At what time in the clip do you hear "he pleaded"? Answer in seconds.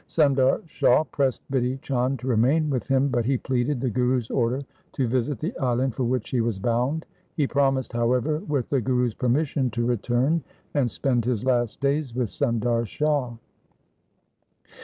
3.23-3.79